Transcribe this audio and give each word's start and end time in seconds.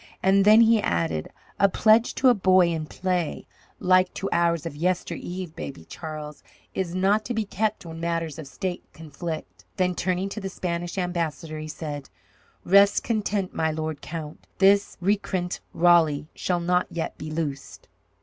And 0.23 0.45
then 0.45 0.61
he 0.61 0.81
added, 0.81 1.29
"A 1.59 1.69
pledge 1.69 2.15
to 2.15 2.29
a 2.29 2.33
boy 2.33 2.69
in 2.69 2.87
play, 2.87 3.45
like 3.79 4.11
to 4.15 4.27
ours 4.31 4.65
of 4.65 4.75
yester 4.75 5.13
eve, 5.13 5.55
Baby 5.55 5.85
Charles, 5.85 6.41
is 6.73 6.95
not 6.95 7.23
to 7.25 7.35
be 7.35 7.45
kept 7.45 7.85
when 7.85 7.99
matters 7.99 8.39
of 8.39 8.47
state 8.47 8.81
conflict." 8.93 9.63
Then 9.77 9.93
turning 9.93 10.27
to 10.29 10.41
the 10.41 10.49
Spanish 10.49 10.97
ambassador, 10.97 11.59
he 11.59 11.67
said: 11.67 12.09
"Rest 12.65 13.03
content, 13.03 13.53
my 13.53 13.69
lord 13.69 14.01
count. 14.01 14.47
This 14.57 14.97
recreant 15.01 15.59
Raleigh 15.71 16.25
shall 16.33 16.59
not 16.59 16.87
yet 16.89 17.15
be 17.19 17.29
loosed." 17.29 17.87